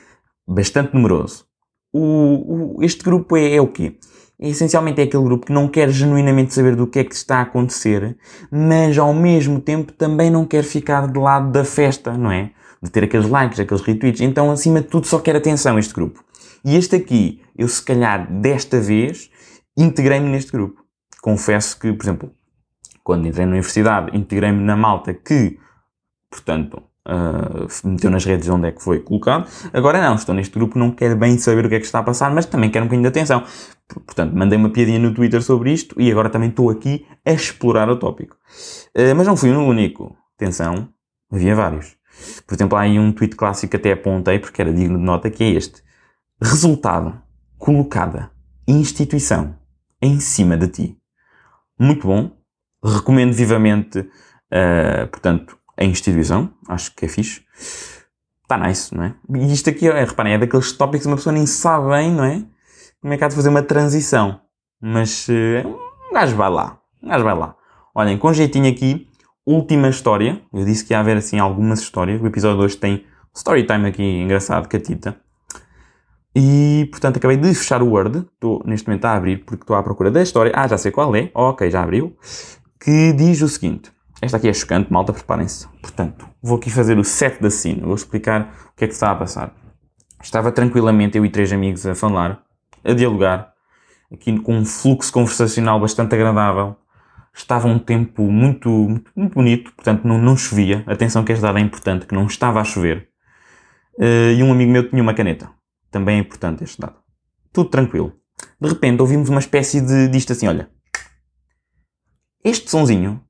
bastante 0.47 0.93
numeroso. 0.93 1.45
O, 1.91 2.77
o, 2.77 2.83
este 2.83 3.03
grupo 3.03 3.35
é, 3.35 3.55
é 3.55 3.61
o 3.61 3.67
quê? 3.67 3.97
É, 4.39 4.49
essencialmente 4.49 5.01
é 5.01 5.03
aquele 5.05 5.23
grupo 5.23 5.47
que 5.47 5.51
não 5.51 5.67
quer 5.67 5.89
genuinamente 5.89 6.53
saber 6.53 6.75
do 6.75 6.87
que 6.87 6.99
é 6.99 7.03
que 7.03 7.15
está 7.15 7.39
a 7.39 7.41
acontecer, 7.41 8.17
mas 8.51 8.97
ao 8.97 9.13
mesmo 9.13 9.59
tempo 9.59 9.91
também 9.91 10.29
não 10.29 10.45
quer 10.45 10.63
ficar 10.63 11.07
de 11.07 11.19
lado 11.19 11.51
da 11.51 11.65
festa, 11.65 12.17
não 12.17 12.31
é? 12.31 12.51
De 12.81 12.89
ter 12.89 13.03
aqueles 13.03 13.27
likes, 13.27 13.59
aqueles 13.59 13.83
retweets. 13.83 14.21
Então, 14.21 14.51
acima 14.51 14.81
de 14.81 14.87
tudo, 14.87 15.07
só 15.07 15.19
quer 15.19 15.35
atenção 15.35 15.77
este 15.77 15.93
grupo. 15.93 16.23
E 16.63 16.75
este 16.75 16.95
aqui, 16.95 17.41
eu 17.57 17.67
se 17.67 17.81
calhar 17.81 18.31
desta 18.31 18.79
vez, 18.79 19.29
integrei-me 19.77 20.29
neste 20.29 20.51
grupo. 20.51 20.83
Confesso 21.21 21.79
que, 21.79 21.91
por 21.93 22.03
exemplo, 22.03 22.31
quando 23.03 23.27
entrei 23.27 23.45
na 23.45 23.51
universidade, 23.51 24.15
integrei-me 24.17 24.63
na 24.63 24.75
malta 24.75 25.13
que, 25.13 25.57
portanto, 26.29 26.83
uh, 27.07 27.87
meteu 27.87 28.11
nas 28.11 28.25
redes 28.25 28.49
onde 28.49 28.67
é 28.67 28.71
que 28.71 28.83
foi 28.83 28.99
colocado. 28.99 29.49
Agora 29.73 30.01
não, 30.01 30.15
estou 30.15 30.35
neste 30.35 30.53
grupo, 30.53 30.77
não 30.77 30.91
quero 30.91 31.15
bem 31.15 31.37
saber 31.37 31.65
o 31.65 31.69
que 31.69 31.75
é 31.75 31.79
que 31.79 31.85
está 31.85 31.99
a 31.99 32.03
passar, 32.03 32.31
mas 32.31 32.45
também 32.45 32.69
quero 32.69 32.85
um 32.85 32.87
bocadinho 32.87 33.09
de 33.09 33.17
atenção. 33.17 33.43
Portanto, 34.05 34.35
mandei 34.35 34.57
uma 34.57 34.69
piadinha 34.69 34.99
no 34.99 35.13
Twitter 35.13 35.41
sobre 35.41 35.71
isto 35.71 35.99
e 35.99 36.11
agora 36.11 36.29
também 36.29 36.49
estou 36.49 36.69
aqui 36.69 37.05
a 37.25 37.31
explorar 37.31 37.89
o 37.89 37.97
tópico. 37.97 38.35
Uh, 38.95 39.15
mas 39.15 39.25
não 39.25 39.37
fui 39.37 39.51
o 39.51 39.59
único. 39.61 40.15
Atenção, 40.35 40.89
havia 41.31 41.55
vários. 41.55 41.96
Por 42.45 42.55
exemplo, 42.55 42.77
há 42.77 42.81
aí 42.81 42.99
um 42.99 43.11
tweet 43.11 43.35
clássico 43.35 43.71
que 43.71 43.77
até 43.77 43.91
apontei 43.91 44.39
porque 44.39 44.61
era 44.61 44.73
digno 44.73 44.97
de 44.97 45.03
nota, 45.03 45.29
que 45.29 45.43
é 45.43 45.49
este. 45.51 45.83
Resultado. 46.41 47.21
Colocada. 47.57 48.31
Instituição. 48.67 49.55
Em 50.01 50.19
cima 50.19 50.55
de 50.57 50.67
ti. 50.67 50.97
Muito 51.79 52.07
bom. 52.07 52.31
Recomendo 52.83 53.33
vivamente, 53.33 53.99
uh, 53.99 55.07
portanto, 55.11 55.57
a 55.75 55.83
instituição. 55.83 56.53
Acho 56.67 56.93
que 56.95 57.05
é 57.05 57.07
fixe. 57.07 57.43
Está 58.43 58.57
nice, 58.57 58.95
não 58.95 59.03
é? 59.03 59.15
E 59.35 59.53
isto 59.53 59.69
aqui, 59.69 59.87
é, 59.87 60.03
reparem, 60.05 60.33
é 60.33 60.37
daqueles 60.37 60.71
tópicos 60.71 61.01
que 61.01 61.07
uma 61.07 61.17
pessoa 61.17 61.33
nem 61.33 61.45
sabe 61.45 61.89
bem, 61.89 62.11
não 62.11 62.23
é? 62.23 62.45
Como 63.01 63.13
é 63.13 63.17
que 63.17 63.23
há 63.23 63.27
de 63.27 63.35
fazer 63.35 63.49
uma 63.49 63.61
transição. 63.61 64.39
Mas 64.79 65.27
uh, 65.27 65.67
um 66.09 66.13
gajo 66.13 66.35
vai 66.35 66.49
lá. 66.49 66.79
Um 67.01 67.09
gajo 67.09 67.23
vai 67.23 67.35
lá. 67.35 67.55
Olhem, 67.93 68.17
com 68.17 68.31
jeitinho 68.31 68.69
aqui, 68.69 69.06
última 69.47 69.87
história. 69.87 70.41
Eu 70.53 70.65
disse 70.65 70.83
que 70.83 70.93
ia 70.93 70.99
haver 70.99 71.15
assim 71.15 71.39
algumas 71.39 71.79
histórias. 71.79 72.21
O 72.21 72.27
episódio 72.27 72.57
2 72.57 72.75
tem 72.75 73.05
story 73.33 73.65
time 73.65 73.87
aqui 73.87 74.03
engraçado, 74.03 74.67
catita. 74.67 75.15
E, 76.35 76.87
portanto, 76.91 77.17
acabei 77.17 77.37
de 77.37 77.53
fechar 77.55 77.81
o 77.81 77.89
Word. 77.89 78.27
Estou 78.33 78.61
neste 78.65 78.87
momento 78.87 79.05
a 79.05 79.13
abrir 79.13 79.45
porque 79.45 79.63
estou 79.63 79.75
à 79.75 79.81
procura 79.81 80.11
da 80.11 80.21
história. 80.21 80.51
Ah, 80.53 80.67
já 80.67 80.77
sei 80.77 80.91
qual 80.91 81.15
é. 81.15 81.31
Ok, 81.33 81.71
já 81.71 81.81
abriu. 81.81 82.15
Que 82.79 83.13
diz 83.13 83.41
o 83.41 83.47
seguinte. 83.47 83.91
Esta 84.21 84.37
aqui 84.37 84.49
é 84.49 84.53
chocante, 84.53 84.91
malta, 84.91 85.13
preparem-se. 85.13 85.67
Portanto, 85.81 86.27
vou 86.41 86.57
aqui 86.57 86.69
fazer 86.69 86.97
o 86.97 87.03
set 87.03 87.41
da 87.41 87.49
scene. 87.49 87.81
Vou 87.81 87.95
explicar 87.95 88.53
o 88.73 88.75
que 88.75 88.83
é 88.83 88.87
que 88.87 88.93
está 88.93 89.11
a 89.11 89.15
passar. 89.15 89.55
Estava 90.21 90.51
tranquilamente 90.51 91.17
eu 91.17 91.25
e 91.25 91.29
três 91.29 91.53
amigos 91.53 91.85
a 91.85 91.93
falar, 91.93 92.41
a 92.83 92.93
dialogar, 92.93 93.53
aqui 94.11 94.37
com 94.39 94.57
um 94.57 94.65
fluxo 94.65 95.13
conversacional 95.13 95.79
bastante 95.79 96.15
agradável. 96.15 96.75
Estava 97.37 97.67
um 97.67 97.77
tempo 97.77 98.23
muito, 98.23 98.67
muito, 99.15 99.35
bonito, 99.35 99.71
portanto 99.75 100.07
não, 100.07 100.17
não 100.17 100.35
chovia. 100.35 100.83
Atenção 100.87 101.23
que 101.23 101.31
esta 101.31 101.45
dado 101.45 101.59
é 101.59 101.61
importante, 101.61 102.07
que 102.07 102.15
não 102.15 102.25
estava 102.25 102.59
a 102.59 102.63
chover. 102.63 103.09
Uh, 103.93 104.33
e 104.35 104.41
um 104.41 104.51
amigo 104.51 104.71
meu 104.71 104.89
tinha 104.89 105.03
uma 105.03 105.13
caneta. 105.13 105.49
Também 105.91 106.17
é 106.17 106.19
importante 106.19 106.63
este 106.63 106.81
dado. 106.81 106.95
Tudo 107.53 107.69
tranquilo. 107.69 108.13
De 108.59 108.67
repente 108.67 109.01
ouvimos 109.01 109.29
uma 109.29 109.39
espécie 109.39 109.79
de 109.79 110.07
disto 110.07 110.33
assim, 110.33 110.47
olha. 110.47 110.67
Este 112.43 112.71
sonzinho 112.71 113.23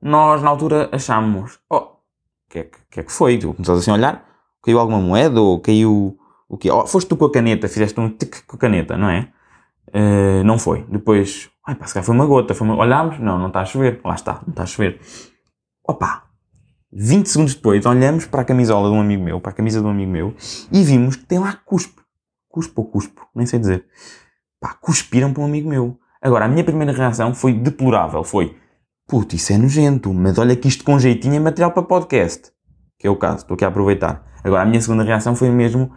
nós 0.00 0.40
na 0.40 0.50
altura 0.50 0.88
achámos, 0.92 1.58
oh, 1.68 1.76
o 1.76 1.98
que, 2.48 2.60
é 2.60 2.62
que, 2.62 2.78
que, 2.88 3.00
é 3.00 3.02
que 3.02 3.12
foi? 3.12 3.38
Tu 3.38 3.52
começaste 3.52 3.80
assim 3.80 3.90
a 3.90 3.94
olhar, 3.94 4.24
caiu 4.62 4.78
alguma 4.78 5.00
moeda 5.00 5.40
ou 5.40 5.60
caiu 5.60 6.16
o 6.48 6.56
quê? 6.56 6.70
Oh, 6.70 6.86
foste 6.86 7.08
tu 7.08 7.16
com 7.16 7.24
a 7.24 7.32
caneta, 7.32 7.68
fizeste 7.68 7.98
um 7.98 8.08
tic 8.08 8.46
com 8.46 8.56
a 8.56 8.58
caneta, 8.58 8.96
não 8.96 9.10
é? 9.10 9.32
Uh, 9.88 10.44
não 10.44 10.58
foi. 10.60 10.84
Depois, 10.88 11.50
ai 11.68 11.74
pá, 11.74 11.86
se 11.86 11.92
calhar 11.92 12.04
foi 12.06 12.14
uma 12.14 12.24
gota, 12.24 12.54
foi 12.54 12.66
uma... 12.66 12.76
olhámos, 12.76 13.18
não, 13.18 13.38
não 13.38 13.48
está 13.48 13.60
a 13.60 13.64
chover, 13.66 14.00
lá 14.02 14.14
está, 14.14 14.40
não 14.46 14.50
está 14.50 14.62
a 14.62 14.66
chover. 14.66 14.98
Opa! 15.86 16.24
20 16.90 17.26
segundos 17.26 17.54
depois, 17.54 17.84
olhamos 17.84 18.24
para 18.24 18.40
a 18.40 18.44
camisola 18.44 18.88
de 18.88 18.96
um 18.96 19.00
amigo 19.02 19.22
meu, 19.22 19.38
para 19.38 19.52
a 19.52 19.54
camisa 19.54 19.78
de 19.78 19.86
um 19.86 19.90
amigo 19.90 20.10
meu, 20.10 20.34
e 20.72 20.82
vimos 20.82 21.16
que 21.16 21.26
tem 21.26 21.38
lá 21.38 21.52
cuspo. 21.66 22.02
Cuspo 22.48 22.80
ou 22.80 22.88
cuspo, 22.88 23.28
nem 23.34 23.44
sei 23.44 23.58
dizer. 23.58 23.84
Pá, 24.58 24.72
cuspiram 24.80 25.30
para 25.34 25.42
um 25.42 25.46
amigo 25.46 25.68
meu. 25.68 25.98
Agora, 26.22 26.46
a 26.46 26.48
minha 26.48 26.64
primeira 26.64 26.90
reação 26.90 27.34
foi 27.34 27.52
deplorável, 27.52 28.24
foi 28.24 28.56
Puto, 29.06 29.36
isso 29.36 29.54
é 29.54 29.56
nojento, 29.58 30.12
mas 30.12 30.38
olha 30.38 30.54
que 30.54 30.68
isto 30.68 30.84
com 30.84 30.98
jeitinho 30.98 31.34
é 31.34 31.38
material 31.38 31.72
para 31.72 31.82
podcast. 31.82 32.50
Que 32.98 33.06
é 33.06 33.10
o 33.10 33.16
caso, 33.16 33.38
estou 33.38 33.54
aqui 33.54 33.64
a 33.64 33.68
aproveitar. 33.68 34.22
Agora, 34.44 34.62
a 34.62 34.66
minha 34.66 34.80
segunda 34.82 35.02
reação 35.02 35.34
foi 35.34 35.48
mesmo, 35.50 35.90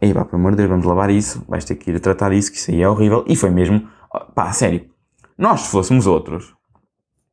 ei 0.00 0.12
pá, 0.12 0.24
pelo 0.24 0.38
amor 0.38 0.52
de 0.52 0.58
Deus, 0.58 0.68
vamos 0.68 0.84
lavar 0.84 1.08
isso, 1.08 1.42
vais 1.48 1.64
ter 1.64 1.74
que 1.76 1.90
ir 1.90 2.00
tratar 2.00 2.32
isso, 2.32 2.50
que 2.50 2.58
isso 2.58 2.70
aí 2.70 2.82
é 2.82 2.88
horrível. 2.88 3.24
E 3.26 3.34
foi 3.34 3.48
mesmo, 3.48 3.88
pá, 4.34 4.52
sério, 4.52 4.89
nós 5.40 5.62
se 5.62 5.68
fôssemos 5.70 6.06
outros, 6.06 6.54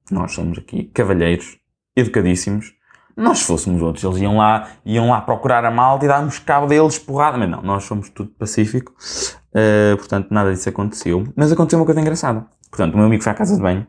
nós 0.09 0.31
somos 0.31 0.57
aqui 0.57 0.85
cavalheiros, 0.85 1.57
educadíssimos, 1.93 2.73
nós 3.17 3.39
se 3.39 3.43
fôssemos 3.43 3.81
outros, 3.81 4.01
eles 4.01 4.17
iam 4.19 4.37
lá, 4.37 4.69
iam 4.85 5.09
lá 5.09 5.19
procurar 5.19 5.65
a 5.65 5.69
malta 5.71 6.05
e 6.05 6.07
darmos 6.07 6.39
cabo 6.39 6.67
deles 6.67 6.97
porrada, 6.97 7.37
mas 7.37 7.49
não, 7.49 7.61
nós 7.61 7.83
somos 7.83 8.07
tudo 8.07 8.29
pacífico, 8.29 8.93
uh, 8.93 9.97
portanto 9.97 10.29
nada 10.31 10.53
disso 10.53 10.69
aconteceu. 10.69 11.27
Mas 11.35 11.51
aconteceu 11.51 11.79
uma 11.79 11.85
coisa 11.85 11.99
engraçada. 11.99 12.47
Portanto, 12.71 12.93
o 12.93 12.97
meu 12.97 13.07
amigo 13.07 13.21
foi 13.21 13.31
à 13.33 13.35
casa 13.35 13.57
de 13.57 13.61
banho, 13.61 13.85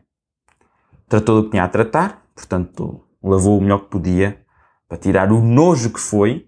tratou 1.07 1.37
do 1.37 1.45
que 1.45 1.51
tinha 1.51 1.63
a 1.63 1.69
tratar, 1.69 2.21
portanto, 2.35 3.01
lavou 3.23 3.57
o 3.57 3.61
melhor 3.61 3.83
que 3.85 3.89
podia 3.89 4.41
para 4.89 4.97
tirar 4.97 5.31
o 5.31 5.41
nojo 5.41 5.91
que 5.91 5.99
foi 5.99 6.45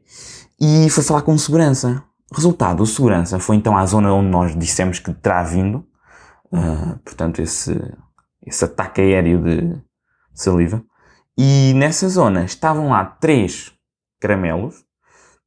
e 0.59 0.89
foi 0.89 1.05
falar 1.05 1.21
com 1.21 1.37
segurança. 1.37 2.03
Resultado, 2.33 2.83
o 2.83 2.85
segurança 2.85 3.39
foi 3.39 3.55
então 3.55 3.77
à 3.77 3.85
zona 3.85 4.11
onde 4.11 4.27
nós 4.27 4.59
dissemos 4.59 4.99
que 4.99 5.13
terá 5.13 5.41
vindo, 5.41 5.85
uh, 6.51 6.99
portanto, 7.03 7.41
esse, 7.41 7.73
esse 8.45 8.65
ataque 8.65 9.01
aéreo 9.01 9.41
de 9.43 9.81
saliva. 10.33 10.83
E 11.37 11.73
nessa 11.75 12.07
zona 12.09 12.43
estavam 12.43 12.89
lá 12.89 13.05
três 13.05 13.71
caramelos, 14.19 14.83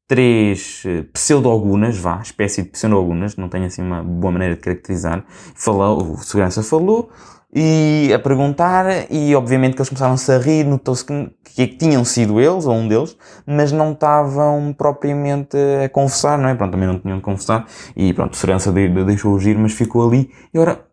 três 0.08 0.82
uh, 0.84 1.04
pseudogunas, 1.12 1.96
vá, 1.96 2.20
espécie 2.20 2.62
de 2.62 2.70
pseudogunas, 2.70 3.36
não 3.36 3.48
tenho 3.48 3.66
assim 3.66 3.82
uma 3.82 4.02
boa 4.02 4.32
maneira 4.32 4.54
de 4.54 4.60
caracterizar. 4.60 5.24
Falou, 5.54 6.12
o 6.12 6.18
segurança 6.18 6.62
falou, 6.62 7.10
e 7.56 8.12
a 8.12 8.18
perguntar, 8.18 8.84
e 9.08 9.32
obviamente 9.36 9.74
que 9.74 9.78
eles 9.78 9.88
começaram-se 9.88 10.32
a 10.32 10.38
rir, 10.38 10.64
notou-se 10.64 11.04
que, 11.04 11.30
que, 11.54 11.66
tinham 11.68 12.04
sido 12.04 12.40
eles, 12.40 12.66
ou 12.66 12.74
um 12.74 12.88
deles, 12.88 13.16
mas 13.46 13.70
não 13.70 13.92
estavam 13.92 14.74
propriamente 14.76 15.56
a 15.84 15.88
confessar, 15.88 16.36
não 16.36 16.48
é? 16.48 16.54
Pronto, 16.56 16.72
também 16.72 16.88
não 16.88 16.98
tinham 16.98 17.18
de 17.18 17.22
confessar, 17.22 17.64
e 17.94 18.12
pronto, 18.12 18.32
a 18.32 18.36
segurança 18.36 18.72
deixou-o 18.72 19.38
giro, 19.38 19.60
mas 19.60 19.72
ficou 19.72 20.04
ali. 20.04 20.28
E 20.52 20.58
agora, 20.58 20.84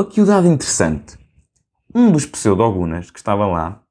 aqui 0.00 0.20
o 0.20 0.26
dado 0.26 0.46
interessante. 0.46 1.18
Um 1.94 2.10
dos 2.10 2.24
pseudo-ogunas 2.24 3.10
que 3.10 3.18
estava 3.18 3.46
lá 3.46 3.82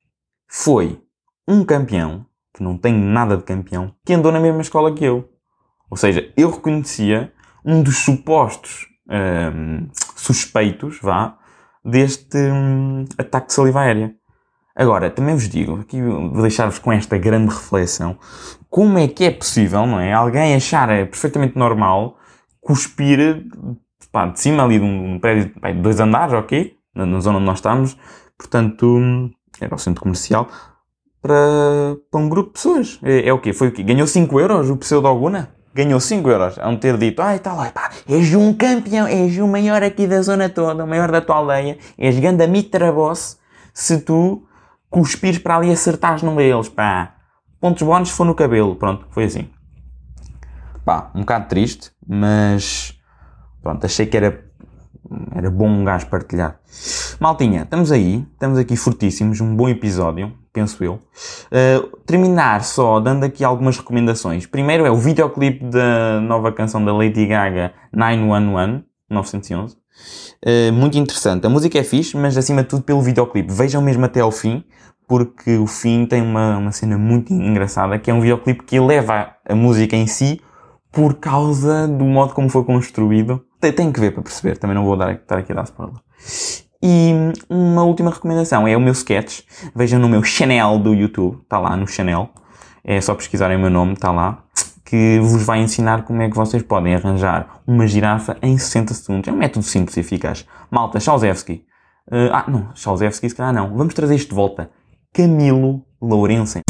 foi 0.47 0.99
um 1.47 1.63
campeão, 1.63 2.25
que 2.53 2.63
não 2.63 2.77
tem 2.77 2.93
nada 2.93 3.37
de 3.37 3.43
campeão, 3.43 3.93
que 4.03 4.13
andou 4.13 4.31
na 4.31 4.39
mesma 4.39 4.61
escola 4.61 4.93
que 4.93 5.05
eu. 5.05 5.29
Ou 5.89 5.97
seja, 5.97 6.31
eu 6.35 6.49
reconhecia 6.49 7.31
um 7.63 7.83
dos 7.83 7.97
supostos 7.97 8.87
hum, 9.07 9.87
suspeitos, 10.15 10.99
vá, 11.01 11.37
deste 11.83 12.37
hum, 12.37 13.05
ataque 13.17 13.47
de 13.47 13.53
saliva 13.53 13.81
aérea. 13.81 14.15
Agora, 14.75 15.11
também 15.11 15.35
vos 15.35 15.49
digo, 15.49 15.81
aqui 15.81 16.01
vou 16.01 16.41
deixar-vos 16.41 16.79
com 16.79 16.91
esta 16.91 17.17
grande 17.17 17.53
reflexão, 17.53 18.17
como 18.69 18.97
é 18.97 19.07
que 19.07 19.25
é 19.25 19.31
possível, 19.31 19.85
não 19.85 19.99
é? 19.99 20.13
Alguém 20.13 20.55
achar 20.55 20.87
perfeitamente 20.87 21.57
normal 21.57 22.17
cuspir 22.61 23.45
pá, 24.11 24.27
de 24.27 24.39
cima 24.39 24.63
ali 24.63 24.79
de 24.79 24.85
um 24.85 25.19
prédio 25.19 25.53
de 25.53 25.73
dois 25.81 25.99
andares, 25.99 26.33
ok? 26.33 26.75
Na, 26.93 27.05
na, 27.05 27.19
zona 27.19 27.37
onde 27.37 27.45
nós 27.45 27.59
estamos, 27.59 27.97
portanto, 28.37 29.29
era 29.59 29.73
o 29.73 29.77
centro 29.77 30.01
comercial, 30.01 30.47
para, 31.21 31.95
para 32.09 32.19
um 32.19 32.27
grupo 32.27 32.49
de 32.49 32.53
pessoas. 32.53 32.99
É, 33.03 33.27
é 33.27 33.33
o 33.33 33.39
quê? 33.39 33.53
Foi 33.53 33.69
o 33.69 33.71
quê? 33.71 33.83
Ganhou 33.83 34.07
5 34.07 34.39
euros 34.39 34.69
o 34.69 34.77
pseudo-alguna? 34.77 35.49
ganhou 35.73 35.99
5 35.99 36.29
euros 36.29 36.59
a 36.59 36.67
um 36.67 36.77
ter 36.77 36.97
dito, 36.97 37.21
ai 37.21 37.39
tá 37.39 37.53
lá, 37.53 37.71
pá, 37.71 37.91
és 38.07 38.33
um 38.35 38.53
campeão, 38.53 39.07
és 39.07 39.37
o 39.37 39.47
maior 39.47 39.81
aqui 39.81 40.05
da 40.05 40.21
zona 40.21 40.49
toda, 40.49 40.83
o 40.83 40.87
maior 40.87 41.09
da 41.11 41.21
tua 41.21 41.37
aldeia, 41.37 41.77
és 41.97 42.19
ganda 42.19 42.45
mitra 42.45 42.91
boss, 42.91 43.39
se 43.73 44.01
tu 44.01 44.45
cuspires 44.89 45.39
para 45.39 45.55
ali 45.55 45.69
e 45.69 45.71
acertares 45.71 46.21
num 46.21 46.35
deles, 46.35 46.67
pá. 46.67 47.15
Pontos 47.59 47.83
bónus 47.83 48.09
foi 48.09 48.25
no 48.25 48.35
cabelo, 48.35 48.75
pronto, 48.75 49.05
foi 49.11 49.25
assim. 49.25 49.47
Pá, 50.83 51.11
um 51.15 51.21
bocado 51.21 51.47
triste, 51.47 51.91
mas 52.05 52.99
pronto, 53.61 53.85
achei 53.85 54.05
que 54.05 54.17
era, 54.17 54.43
era 55.35 55.49
bom 55.49 55.67
um 55.67 55.83
gajo 55.83 56.07
partilhar. 56.07 56.59
Maltinha, 57.19 57.63
estamos 57.63 57.91
aí, 57.91 58.25
estamos 58.33 58.57
aqui 58.57 58.75
fortíssimos, 58.75 59.39
um 59.41 59.55
bom 59.55 59.69
episódio 59.69 60.33
penso 60.53 60.83
eu. 60.83 60.93
Uh, 60.93 61.97
terminar 62.05 62.63
só 62.63 62.99
dando 62.99 63.23
aqui 63.23 63.43
algumas 63.43 63.77
recomendações. 63.77 64.45
Primeiro 64.45 64.85
é 64.85 64.91
o 64.91 64.97
videoclipe 64.97 65.65
da 65.65 66.19
nova 66.21 66.51
canção 66.51 66.83
da 66.83 66.93
Lady 66.93 67.25
Gaga, 67.25 67.73
911, 67.93 68.83
911. 69.09 69.75
Uh, 69.75 70.73
muito 70.73 70.97
interessante. 70.97 71.45
A 71.45 71.49
música 71.49 71.79
é 71.79 71.83
fixe, 71.83 72.17
mas 72.17 72.37
acima 72.37 72.63
de 72.63 72.69
tudo 72.69 72.83
pelo 72.83 73.01
videoclipe. 73.01 73.51
Vejam 73.51 73.81
mesmo 73.81 74.05
até 74.05 74.19
ao 74.19 74.31
fim, 74.31 74.63
porque 75.07 75.57
o 75.57 75.67
fim 75.67 76.05
tem 76.05 76.21
uma, 76.21 76.57
uma 76.57 76.71
cena 76.71 76.97
muito 76.97 77.33
engraçada, 77.33 77.97
que 77.99 78.11
é 78.11 78.13
um 78.13 78.21
videoclipe 78.21 78.63
que 78.63 78.75
eleva 78.75 79.35
a 79.47 79.55
música 79.55 79.95
em 79.95 80.07
si 80.07 80.41
por 80.91 81.15
causa 81.15 81.87
do 81.87 82.03
modo 82.03 82.33
como 82.33 82.49
foi 82.49 82.63
construído. 82.65 83.43
Tem, 83.61 83.91
que 83.91 83.99
ver 83.99 84.11
para 84.11 84.23
perceber, 84.23 84.57
também 84.57 84.75
não 84.75 84.83
vou 84.83 84.97
dar, 84.97 85.13
estar 85.13 85.37
aqui 85.37 85.51
a 85.51 85.55
dar 85.55 85.63
spoiler. 85.65 85.95
E 86.83 87.13
uma 87.47 87.83
última 87.83 88.09
recomendação 88.09 88.67
é 88.67 88.75
o 88.75 88.81
meu 88.81 88.93
sketch. 88.93 89.41
Vejam 89.75 89.99
no 89.99 90.09
meu 90.09 90.23
Chanel 90.23 90.79
do 90.79 90.93
YouTube, 90.93 91.39
está 91.43 91.59
lá 91.59 91.77
no 91.77 91.87
Chanel. 91.87 92.29
É 92.83 92.99
só 92.99 93.13
pesquisarem 93.13 93.57
o 93.57 93.59
meu 93.59 93.69
nome, 93.69 93.93
está 93.93 94.11
lá. 94.11 94.43
Que 94.83 95.19
vos 95.19 95.43
vai 95.43 95.61
ensinar 95.61 96.03
como 96.03 96.21
é 96.23 96.29
que 96.29 96.35
vocês 96.35 96.63
podem 96.63 96.95
arranjar 96.95 97.61
uma 97.67 97.85
girafa 97.85 98.35
em 98.41 98.57
60 98.57 98.93
segundos. 98.95 99.27
É 99.27 99.31
um 99.31 99.37
método 99.37 99.63
simples 99.63 99.95
e 99.97 99.99
eficaz. 99.99 100.45
Malta, 100.71 100.99
Chalzewski. 100.99 101.63
Uh, 102.11 102.33
ah, 102.33 102.45
não, 102.47 102.69
Chalzewski 102.73 103.29
se 103.29 103.35
calhar 103.35 103.53
não. 103.53 103.77
Vamos 103.77 103.93
trazer 103.93 104.15
isto 104.15 104.29
de 104.29 104.35
volta. 104.35 104.71
Camilo 105.13 105.85
Lourenço. 106.01 106.61